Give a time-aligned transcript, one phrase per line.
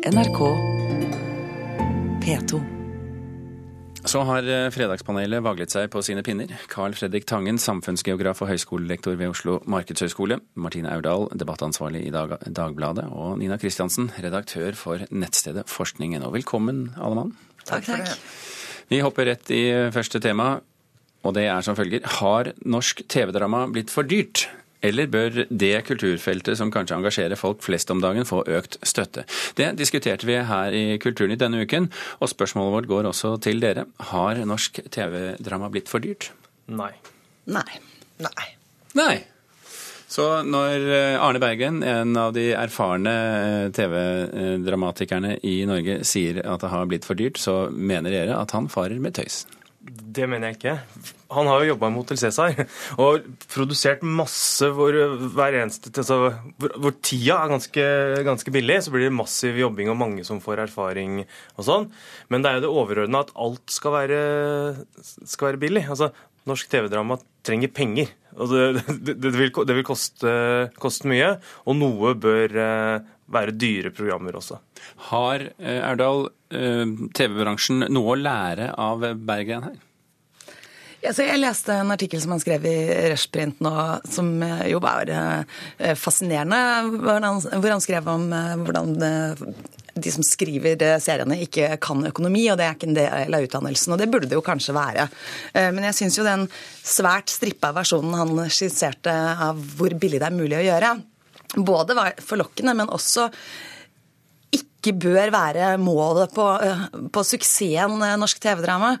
[0.00, 0.38] NRK
[2.24, 2.58] P2.
[4.08, 6.54] Så har eh, Fredagspanelet vaglet seg på sine pinner.
[6.72, 10.38] Carl Fredrik Tangen, samfunnsgeograf og høyskolelektor ved Oslo markedshøgskole.
[10.56, 13.10] Martine Aurdal, debattansvarlig i Dag Dagbladet.
[13.12, 16.32] Og Nina Kristiansen, redaktør for nettstedet forskning.no.
[16.32, 17.36] Velkommen, alle mann.
[17.68, 18.16] Takk, takk.
[18.88, 19.62] Vi hopper rett i
[19.92, 20.54] første tema,
[21.20, 22.08] og det er som følger.
[22.22, 24.48] Har norsk TV-drama blitt for dyrt?
[24.82, 29.26] Eller bør det kulturfeltet som kanskje engasjerer folk flest om dagen, få økt støtte?
[29.58, 31.90] Det diskuterte vi her i Kulturnytt denne uken,
[32.20, 33.84] og spørsmålet vårt går også til dere.
[34.12, 36.30] Har norsk TV-drama blitt for dyrt?
[36.70, 36.92] Nei.
[37.50, 37.68] Nei.
[38.24, 38.48] Nei.
[38.96, 39.14] Nei.
[40.10, 46.64] Så når eh, Arne Bergen, en av de erfarne eh, TV-dramatikerne i Norge, sier at
[46.64, 49.44] det har blitt for dyrt, så mener dere at han farer med tøys?
[49.80, 50.72] Det mener jeg ikke.
[51.32, 52.52] Han har jo jobba mot til Cæsar
[53.04, 54.92] og produsert masse hvor
[55.32, 57.86] hver eneste altså, hvor tida er ganske,
[58.26, 61.22] ganske, billig, så blir det massiv jobbing og mange som får erfaring
[61.56, 61.88] og sånn.
[62.28, 64.20] Men det er jo det overordna at alt skal være,
[65.00, 65.86] skal være billig.
[65.88, 66.10] Altså,
[66.48, 68.12] norsk TV-drama trenger penger.
[68.36, 68.64] Og det,
[69.06, 70.32] det, det, vil, det vil koste,
[70.80, 71.34] koste, mye,
[71.66, 74.58] og noe bør eh, være dyre programmer også.
[75.10, 79.78] Har Erdal TV-bransjen noe å lære av Bergen her?
[81.00, 82.76] Jeg leste en artikkel som han skrev i
[83.08, 83.72] Rushprint nå,
[84.04, 84.34] som
[84.68, 85.08] jo var
[85.96, 86.58] fascinerende.
[87.00, 88.26] Hvor han, skrev om
[88.66, 93.46] hvordan de som skriver seriene, ikke kan økonomi, og det er ikke en del av
[93.48, 93.94] utdannelsen.
[93.96, 95.08] Og det burde det jo kanskje være.
[95.72, 96.44] Men jeg syns jo den
[96.84, 99.16] svært strippa versjonen han skisserte
[99.48, 100.94] av hvor billig det er mulig å gjøre,
[101.56, 103.30] både var forlokkende, men også
[104.80, 106.46] ikke bør være målet på,
[107.12, 108.94] på suksessen norsk TV-drama.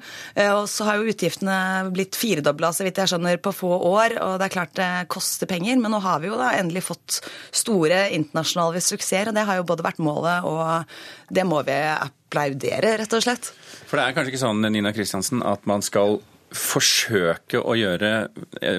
[0.52, 1.56] Og så har jo utgiftene
[1.94, 4.18] blitt firedobla, så vidt jeg skjønner, på få år.
[4.20, 7.20] Og det er klart det koster penger, men nå har vi jo da endelig fått
[7.56, 12.96] store internasjonale suksesser, og det har jo både vært målet, og det må vi applaudere,
[13.00, 13.52] rett og slett.
[13.88, 16.20] For det er kanskje ikke sånn, Nina Kristiansen, at man skal
[16.56, 18.10] forsøke å gjøre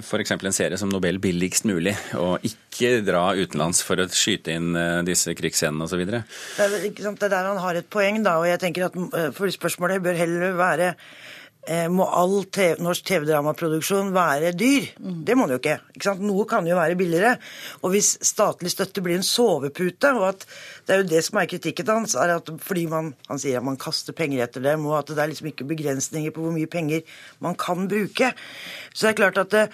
[0.04, 0.34] f.eks.
[0.36, 4.76] en serie som Nobel billigst mulig, og ikke dra utenlands for å skyte inn
[5.08, 6.06] disse krigsscenene osv.?
[6.06, 6.24] Det
[6.62, 8.98] er det der han har et poeng, da, og jeg tenker at
[9.38, 10.96] for spørsmålet bør heller være
[11.94, 14.88] må all TV, norsk TV-dramaproduksjon være dyr?
[14.98, 15.76] Det må det jo ikke.
[15.94, 16.24] ikke sant?
[16.26, 17.36] Noe kan jo være billigere.
[17.86, 20.48] Og hvis statlig støtte blir en sovepute, og at
[20.88, 23.68] det er jo det som er kritikken hans, er at fordi man, han sier at
[23.68, 26.72] man kaster penger etter dem, og at det er liksom ikke begrensninger på hvor mye
[26.72, 27.06] penger
[27.46, 28.34] man kan bruke.
[28.94, 29.68] Så det er klart at det,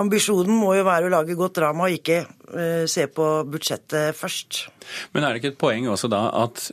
[0.00, 4.66] ambisjonen må jo være å lage godt drama, og ikke uh, se på budsjettet først.
[5.12, 6.70] Men er det ikke et poeng også da at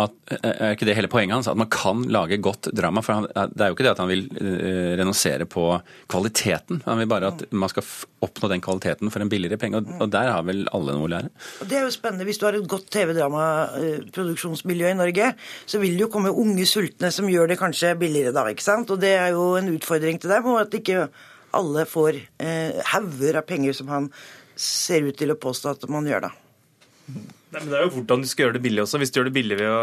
[0.00, 1.48] at, er ikke det hele poenget hans?
[1.50, 3.02] At man kan lage godt drama?
[3.04, 5.66] For han, Det er jo ikke det at han vil uh, renonsere på
[6.08, 6.80] kvaliteten.
[6.86, 7.84] Han vil bare at man skal
[8.24, 9.82] oppnå den kvaliteten for en billigere penge.
[9.82, 11.32] Og, og der har vel alle noe å lære?
[11.68, 12.24] Det er jo spennende.
[12.28, 15.32] Hvis du har et godt TV-dramaproduksjonsmiljø i Norge,
[15.68, 18.46] så vil det jo komme unge sultne som gjør det kanskje billigere da.
[18.48, 18.94] ikke sant?
[18.94, 20.48] Og det er jo en utfordring til dem.
[20.54, 21.10] Og at ikke
[21.52, 24.08] alle får eh, hauger av penger som han
[24.56, 26.32] ser ut til å påstå at man gjør, da.
[27.52, 28.98] Nei, men Det er jo hvordan du skal gjøre det billig også.
[29.00, 29.80] Hvis du gjør det billig ved å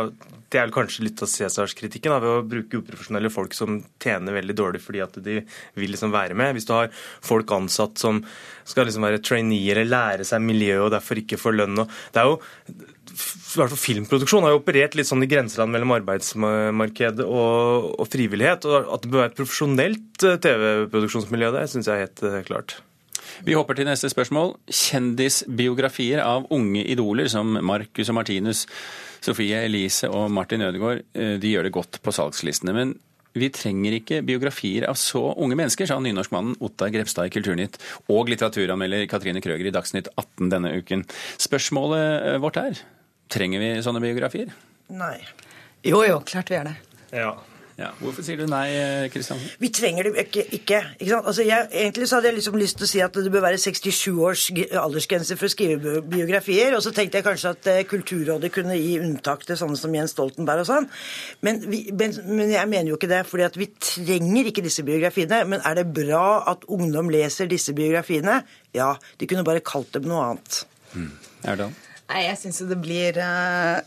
[0.50, 4.82] Det er kanskje litt av Cæsars-kritikken, ved å bruke uprofesjonelle folk som tjener veldig dårlig
[4.82, 5.36] fordi at de
[5.78, 6.56] vil liksom være med.
[6.58, 6.90] Hvis du har
[7.22, 8.24] folk ansatt som
[8.66, 12.24] skal liksom være trainee eller lære seg miljøet og derfor ikke får lønn og Det
[12.24, 17.24] er jo i hvert fall Filmproduksjon har jo operert litt sånn i grenseland mellom arbeidsmarked
[17.26, 18.66] og, og frivillighet.
[18.70, 22.80] og At det bør være et profesjonelt TV-produksjonsmiljø, det syns jeg er helt klart.
[23.46, 24.56] Vi hopper til neste spørsmål.
[24.68, 28.66] Kjendisbiografier av unge idoler som Marcus og Martinus,
[29.24, 32.76] Sofie Elise og Martin Ødegaard, de gjør det godt på salgslistene.
[32.76, 32.94] Men
[33.38, 37.78] vi trenger ikke biografier av så unge mennesker, sa nynorskmannen Ottar Grepstad i Kulturnytt
[38.10, 41.06] og litteraturanmelder Katrine Krøger i Dagsnytt 18 denne uken.
[41.40, 42.82] Spørsmålet vårt er
[43.30, 44.52] trenger vi sånne biografier?
[44.90, 45.18] Nei.
[45.86, 46.78] Jo, jo, klart vi gjør det.
[47.14, 47.34] Ja.
[47.80, 47.94] Ja.
[48.02, 48.66] Hvorfor sier du nei,
[49.14, 49.54] Kristiansen?
[49.62, 50.44] Vi trenger det ikke.
[50.58, 51.28] ikke, ikke sant?
[51.32, 53.62] Altså jeg, egentlig så hadde jeg liksom lyst til å si at det bør være
[53.62, 54.44] 67 års
[54.82, 56.76] aldersgrense for å skrive biografier.
[56.76, 60.66] Og så tenkte jeg kanskje at Kulturrådet kunne gi unntak til sånne som Jens Stoltenberg
[60.66, 60.90] og sånn.
[61.48, 63.22] Men, vi, men, men, jeg mener jo ikke det.
[63.30, 65.46] fordi at vi trenger ikke disse biografiene.
[65.48, 68.42] Men er det bra at ungdom leser disse biografiene?
[68.76, 68.92] Ja.
[69.22, 70.66] De kunne bare kalt dem noe annet.
[70.98, 71.14] Mm.
[71.48, 71.72] Er det
[72.10, 73.78] Nei, jeg syns jo det blir uh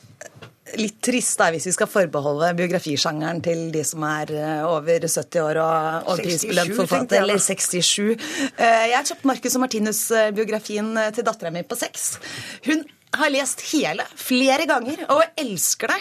[0.78, 4.32] litt trist da, hvis vi skal forbeholde biografisjangeren til de som er
[4.68, 8.14] over 70 år og, og prisbelønt forfatter, eller 67.
[8.56, 12.12] Jeg har kjøpt Marcus og Martinus-biografien til dattera mi på seks.
[12.68, 12.86] Hun
[13.18, 16.00] har lest hele flere ganger og elsker det.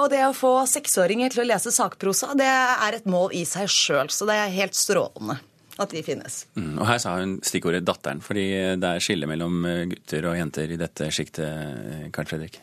[0.00, 3.68] Og det å få seksåringer til å lese sakprosa, det er et mål i seg
[3.68, 5.40] sjøl, så det er helt strålende
[5.80, 6.42] at de finnes.
[6.54, 8.44] Mm, og her sa hun stikkordet 'datteren', fordi
[8.80, 12.60] det er skille mellom gutter og jenter i dette sjiktet, Karl Fredrik?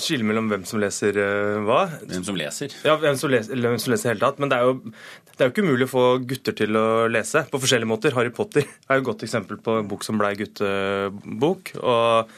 [0.00, 1.82] Skille mellom hvem som leser uh, hva.
[2.06, 2.74] Hvem som leser.
[2.86, 4.40] Ja, hvem som leser, hvem som leser hele tatt.
[4.42, 4.94] Men det er, jo,
[5.32, 8.16] det er jo ikke umulig å få gutter til å lese på forskjellige måter.
[8.16, 11.76] Harry Potter er jo et godt eksempel på en bok som blei guttebok.
[11.82, 12.34] og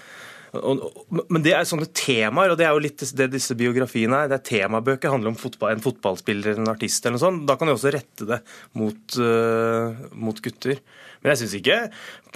[0.54, 4.30] men det er sånne temaer, og det er jo litt det disse biografiene er.
[4.30, 7.44] Det er temabøker, handler om fotball, en fotballspiller, en artist eller noe sånt.
[7.48, 8.40] Da kan du også rette det
[8.78, 10.78] mot, uh, mot gutter.
[11.22, 11.80] Men jeg syns ikke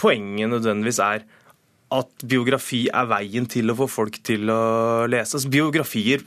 [0.01, 1.27] poenget nødvendigvis er
[1.95, 4.63] at biografi er veien til å få folk til å
[5.11, 5.39] lese.
[5.39, 6.25] Altså, biografier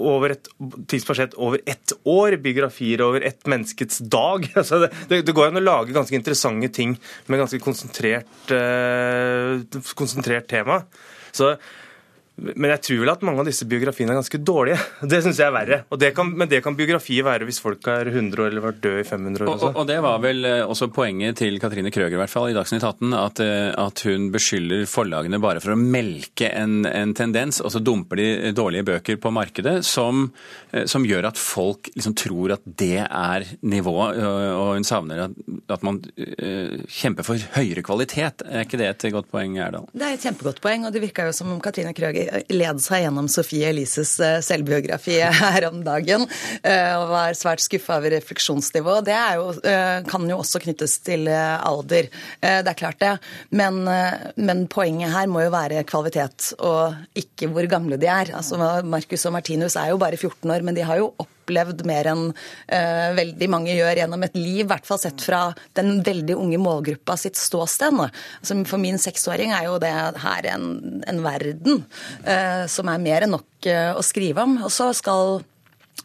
[0.00, 0.48] over et
[0.90, 4.48] tidspassert over ett år, biografier over ett menneskets dag.
[4.60, 6.96] Altså det, det, går an å lage ganske interessante ting
[7.26, 9.60] med ganske konsentrert, eh,
[9.98, 10.82] konsentrert tema.
[11.32, 11.54] Så
[12.40, 14.78] men jeg tror vel at mange av disse biografiene er ganske dårlige.
[15.10, 15.78] Det syns jeg er verre.
[16.00, 19.02] Det kan, men det kan biografier være hvis folk er 100 år eller vært døde
[19.02, 19.50] i 500 år.
[19.50, 22.50] Og, og, og, det var vel eh, også poenget til Katrine Krøger i hvert fall
[22.50, 27.14] i Dagsnytt 18, at, eh, at, hun beskylder forlagene bare for å melke en, en,
[27.16, 30.28] tendens, og så dumper de dårlige bøker på markedet, som,
[30.72, 35.36] eh, som gjør at folk liksom tror at det er nivået, og hun savner at,
[35.72, 38.44] at man uh, kjemper for høyere kvalitet.
[38.46, 39.88] Er ikke det et godt poeng, Erdal?
[39.92, 43.04] Det er et kjempegodt poeng, og det virka jo som om Katrine Krøger led seg
[43.04, 46.26] gjennom Sofie Elises eh, selvbiografi her om dagen
[46.62, 49.00] eh, og var svært skuffa over refleksjonsnivå.
[49.06, 52.08] Det jo, eh, kan jo også knyttes til alder.
[52.40, 53.12] Det er klart det.
[53.54, 53.82] Men,
[54.36, 58.32] men, poenget her må jo være kvalitet, og ikke hvor gamle de er.
[58.36, 61.84] Altså, Marcus og Martinus er jo bare 14 år, men de har jo opp opplevd
[61.88, 65.48] mer enn uh, veldig mange gjør gjennom et liv, i hvert fall sett fra
[65.78, 67.98] den veldig unge målgruppa sitt ståsted.
[68.00, 69.92] Altså, for min seksåring er jo det
[70.22, 71.84] her en, en verden
[72.26, 74.60] uh, som er mer enn nok uh, å skrive om.
[74.64, 75.40] Og så skal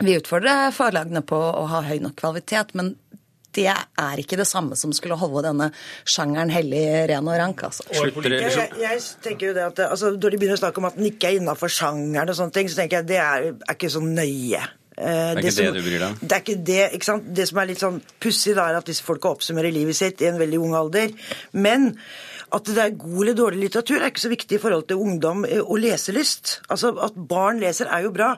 [0.02, 2.96] vi utfordre forlagene på å ha høy nok kvalitet, men
[3.56, 5.70] det er ikke det samme som skulle holde denne
[6.04, 7.66] sjangeren hellig, ren og rank.
[7.70, 7.86] Altså.
[7.92, 11.10] Jeg, jeg, tenker jo det at altså, Når de begynner å snakke om at den
[11.12, 13.94] ikke er innafor sjangeren, og sånne ting, så tenker jeg at det er, er ikke
[13.94, 14.64] så nøye.
[14.98, 16.12] Eh, det er ikke det, som, det?
[16.22, 16.84] Det er ikke det.
[16.96, 17.28] ikke sant?
[17.36, 20.40] Det som er litt sånn pussig, er at disse folka oppsummerer livet sitt i en
[20.40, 21.12] veldig ung alder.
[21.52, 21.92] Men
[22.56, 25.46] at det er god eller dårlig litteratur er ikke så viktig i forhold til ungdom
[25.48, 26.60] eh, og leselyst.
[26.72, 28.32] Altså At barn leser er jo bra.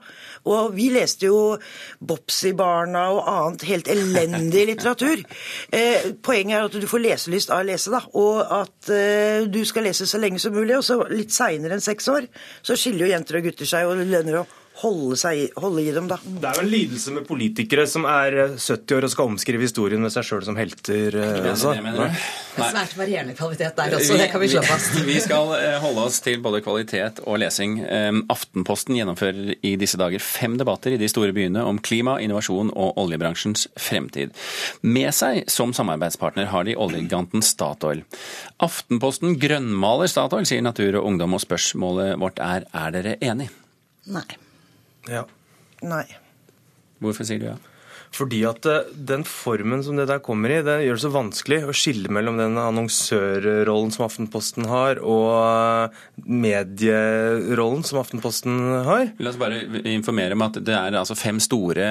[0.47, 1.57] Og vi leste jo
[1.99, 5.23] Bopsy-barna og annet helt elendig litteratur.
[5.69, 8.01] Eh, poenget er at du får leselyst av å lese, da.
[8.17, 10.77] Og at eh, du skal lese så lenge som mulig.
[10.79, 12.29] Og så litt seinere enn seks år
[12.65, 14.47] så skiller jo jenter og gutter seg, og det lønner å
[14.81, 16.17] holde, seg, holde i dem, da.
[16.21, 19.65] Det er jo en lidelse med politikere som er 70 eh, år og skal omskrive
[19.65, 21.17] historien med seg sjøl som helter.
[21.17, 21.73] Eh, altså.
[21.77, 24.97] Det er svært varierende kvalitet der også, det kan vi slå fast.
[25.07, 27.79] Vi skal eh, holde oss til både kvalitet og lesing.
[28.31, 32.97] Aftenposten gjennomfører i disse dager fem debatter i de store byene om klima, innovasjon og
[33.01, 34.33] oljebransjens fremtid.
[34.85, 38.03] Med seg som samarbeidspartner har de oljegiganten Statoil.
[38.63, 43.49] Aftenposten grønnmaler Statoil, sier Natur og Ungdom, og spørsmålet vårt er er dere enig?
[44.07, 44.27] Nei.
[45.07, 45.23] Ja.
[45.81, 46.05] Nei.
[46.99, 47.57] Hvorfor sier du ja?
[48.15, 51.59] Fordi at eh, den formen som det der kommer i, det gjør det så vanskelig
[51.67, 58.57] å skille mellom den annonsørrollen som Aftenposten har, og eh, medierollen som Aftenposten
[58.87, 59.11] har.
[59.21, 59.61] La oss bare
[59.91, 61.87] informere om at det er altså fem store,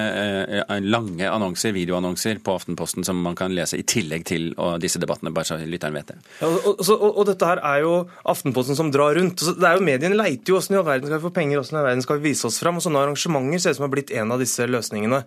[0.57, 4.51] eh, lange annonser, videoannonser på Aftenposten som man kan lese i tillegg til
[4.83, 6.19] disse debattene, bare så lytteren vet det.
[6.41, 7.95] Ja, og, og, og, dette her er jo
[8.29, 9.45] Aftenposten som drar rundt.
[9.45, 11.77] Det er jo Mediene leiter jo åssen i all verden skal vi få penger, åssen
[11.77, 12.81] i all verden skal vi vise oss fram.
[12.81, 15.23] Og sånne arrangementer ser ut som har blitt en av disse løsningene.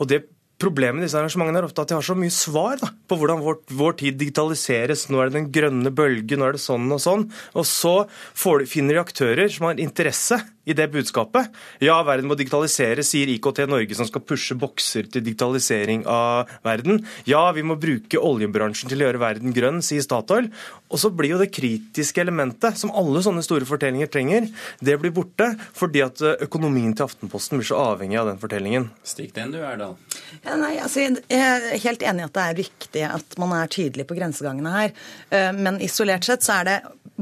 [0.00, 0.22] Og det
[0.60, 3.40] Problemet med disse arrangementene er ofte at de har så mye svar da, på hvordan
[3.40, 5.06] vår, vår, tid digitaliseres.
[5.08, 7.24] Nå er det den grønne bølgen, nå er det sånn og sånn.
[7.56, 7.94] Og så
[8.36, 10.36] får, finner de aktører som har interesse
[10.70, 11.50] i det budskapet.
[11.82, 17.02] Ja, verden må digitalisere, sier IKT Norge, som skal pushe bokser til digitalisering av verden.
[17.28, 20.50] Ja, vi må bruke oljebransjen til å gjøre verden grønn, sier Statoil.
[20.90, 24.48] Og så blir jo det kritiske elementet, som alle sånne store fortellinger trenger,
[24.80, 28.88] det blir borte fordi at økonomien til Aftenposten blir så avhengig av den fortellingen.
[29.06, 29.96] Stikk den du, Erdal.
[30.44, 33.70] Ja, nei, altså, jeg er helt enig i at det er viktig at man er
[33.72, 34.96] tydelig på grensegangene her.
[35.30, 36.78] Eh, men isolert sett så er det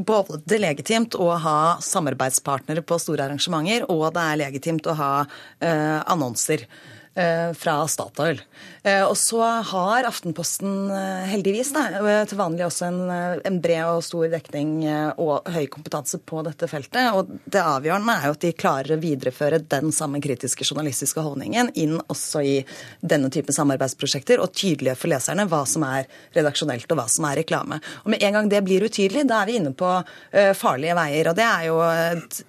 [0.06, 5.98] både legitimt å ha samarbeidspartnere på store arrangementer, og det er legitimt å ha uh,
[6.06, 6.66] annonser.
[7.18, 8.40] Eh, fra Statoil.
[8.82, 11.82] Eh, og så har Aftenposten eh, heldigvis da,
[12.30, 14.84] til vanlig også en, en, bred og stor dekning
[15.18, 17.08] og høy kompetanse på dette feltet.
[17.18, 21.72] Og det avgjørende er jo at de klarer å videreføre den samme kritiske journalistiske holdningen
[21.74, 22.54] inn også i
[23.00, 26.06] denne typen samarbeidsprosjekter, og tydeliggjøre for leserne hva som er
[26.38, 27.80] redaksjonelt og hva som er reklame.
[28.04, 29.90] Og med en gang det blir utydelig, da er vi inne på
[30.60, 31.32] farlige veier.
[31.32, 32.40] Og det er jo et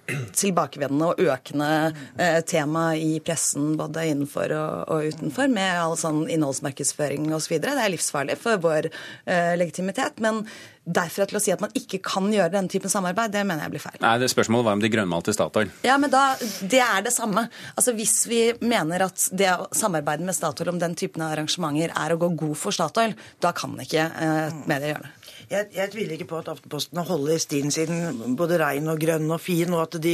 [0.44, 4.59] tilbakevendende og økende tema i pressen både innenfor og,
[4.90, 7.56] og utenfor, med all sånn innholdsmarkedsføring osv.
[7.62, 10.20] Det er livsfarlig for vår uh, legitimitet.
[10.24, 10.44] men
[10.90, 13.74] Derfra til å si at man ikke kan gjøre denne typen samarbeid, det mener jeg
[13.74, 13.98] blir feil.
[14.02, 15.70] Nei, det Spørsmålet var om de grønnmalte Statoil.
[15.86, 17.46] Ja, men da, Det er det samme.
[17.76, 22.14] Altså Hvis vi mener at det å samarbeide med Statoil om den typen arrangementer er
[22.14, 23.14] å gå god for Statoil,
[23.44, 25.12] da kan ikke et medie gjøre det.
[25.50, 29.40] Jeg, jeg, tviler ikke på at Aftenposten holder stien sin både rein og grønn og
[29.42, 30.12] fin, og at de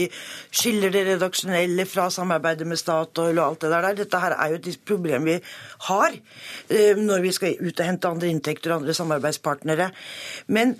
[0.48, 3.88] skiller det redaksjonelle fra samarbeidet med Statoil og alt det der.
[3.98, 5.34] Dette her er jo et problem vi
[5.90, 9.90] har eh, når vi skal ut og hente andre inntekter og andre samarbeidspartnere.
[10.48, 10.72] Men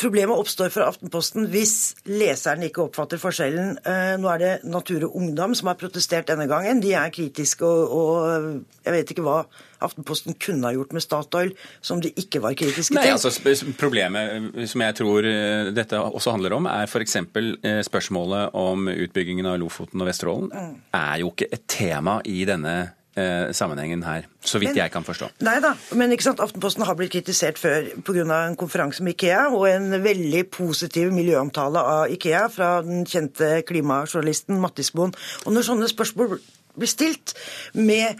[0.00, 3.78] problemet oppstår for Aftenposten hvis leseren ikke oppfatter forskjellen.
[3.86, 6.82] Eh, nå er det Natur og Ungdom som har protestert denne gangen.
[6.84, 9.40] De er kritiske og, og jeg vet ikke hva
[9.84, 11.52] Aftenposten kunne ha gjort med Statoil
[11.84, 13.14] som de ikke var kritiske Nei, til.
[13.14, 17.18] Altså, problemet som jeg tror eh, dette også handler om, er f.eks.
[17.22, 20.50] Eh, spørsmålet om utbyggingen av Lofoten og Vesterålen.
[20.52, 20.78] Mm.
[20.98, 22.76] er jo ikke et tema i denne
[23.18, 25.30] eh, sammenhengen her, så vidt men, jeg kan forstå.
[25.46, 28.26] Nei da, men ikke sant, Aftenposten har blitt kritisert før pga.
[28.38, 34.60] en konferanse med Ikea og en veldig positiv miljøomtale av Ikea fra den kjente klimajournalisten
[34.62, 35.14] Mattismoen.
[35.46, 36.38] Og når sånne spørsmål
[36.78, 37.34] blir stilt
[37.78, 38.18] med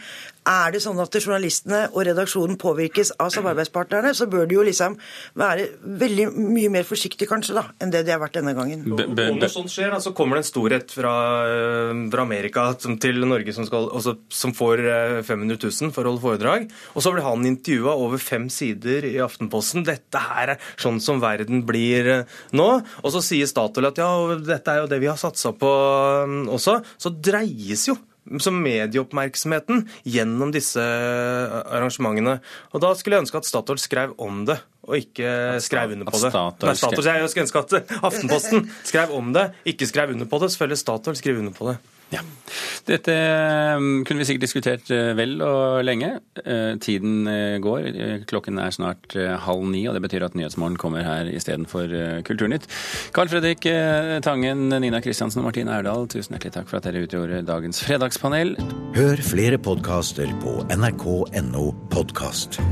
[0.49, 4.97] er det sånn at journalistene og redaksjonen påvirkes av samarbeidspartnerne, så bør de jo liksom
[5.39, 5.67] være
[6.01, 8.87] veldig mye mer forsiktige kanskje da, enn det de har vært denne gangen.
[8.89, 11.15] Om noe sånt skjer, da, så kommer det en storhet fra,
[11.51, 14.85] eh, fra Amerika til Norge som, skal, også, som, får
[15.29, 16.69] 500 eh, 000 for å holde foredrag.
[16.95, 19.85] Og så blir han intervjua over fem sider i Aftenposten.
[19.87, 22.71] Dette her er sånn som verden blir eh, nå.
[23.05, 24.11] Og så sier Statoil at ja,
[24.41, 25.73] dette er jo det vi har satsa på
[26.57, 26.81] også.
[26.97, 27.99] Så dreies jo
[28.43, 32.39] som medieoppmerksomheten gjennom disse arrangementene.
[32.73, 36.21] Og Da skulle jeg ønske at Statoil skrev om det, og ikke skrev under på
[36.23, 36.33] det.
[36.33, 40.53] Nei, Statoil, jeg skulle ønske at Aftenposten skrev om det, ikke skrev under på det.
[40.55, 41.79] Selvfølgelig Statoil skriver under på det.
[42.13, 42.23] Ja.
[42.89, 43.15] Dette
[43.77, 46.15] um, kunne vi sikkert diskutert uh, vel og lenge.
[46.41, 47.29] Uh, tiden
[47.65, 47.89] går.
[48.31, 51.93] Klokken er snart halv ni, og det betyr at Nyhetsmorgen kommer her istedenfor
[52.25, 52.69] Kulturnytt.
[53.17, 53.67] Carl Fredrik
[54.25, 58.57] Tangen, Nina Kristiansen og Martine Aurdal, tusen hjertelig takk for at dere utgjorde dagens fredagspanel.
[58.97, 62.63] Hør flere podkaster på nrk.no podkast.